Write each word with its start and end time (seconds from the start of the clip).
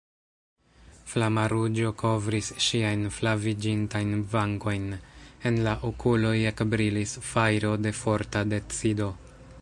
Flama 1.09 1.43
ruĝo 1.53 1.91
kovris 2.01 2.49
ŝiajn 2.67 3.03
flaviĝintajn 3.19 4.25
vangojn, 4.33 4.89
en 5.51 5.63
la 5.69 5.77
okuloj 5.93 6.35
ekbrilis 6.53 7.17
fajro 7.35 7.77
de 7.87 7.97
forta 8.03 8.45
decido. 8.57 9.17